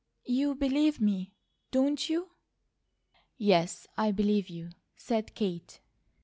You 0.25 0.55
believe 0.55 0.99
me, 0.99 1.35
don't 1.69 2.09
you?" 2.09 2.31
"Yes, 3.37 3.85
I 3.95 4.09
believe 4.11 4.49
you," 4.49 4.71
said 4.97 5.35
Kate. 5.35 5.79